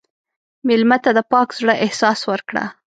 مېلمه 0.67 0.97
ته 1.03 1.11
د 1.17 1.19
پاک 1.31 1.49
زړه 1.59 1.73
احساس 1.85 2.19
ورکړه. 2.31 2.63